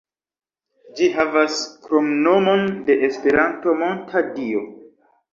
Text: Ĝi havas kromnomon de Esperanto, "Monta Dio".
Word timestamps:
Ĝi 0.99 1.09
havas 1.17 1.57
kromnomon 1.83 2.63
de 2.87 2.95
Esperanto, 3.09 3.75
"Monta 3.83 4.23
Dio". 4.39 4.63